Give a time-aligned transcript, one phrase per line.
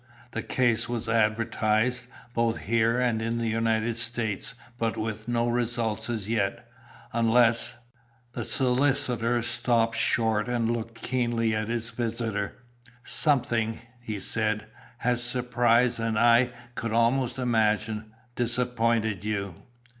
[0.31, 6.09] The case was advertised, both here and in the United States, but with no results
[6.09, 6.67] as yet,
[7.13, 7.75] unless"
[8.33, 12.63] The solicitor stopped short and looked keenly at his visitor.
[13.03, 14.65] "Something," he said,
[14.97, 19.53] "has surprised, and I could almost imagine, disappointed you."